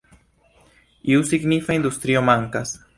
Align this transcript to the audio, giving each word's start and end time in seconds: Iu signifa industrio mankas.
Iu 1.11 1.21
signifa 1.33 1.79
industrio 1.81 2.29
mankas. 2.33 2.79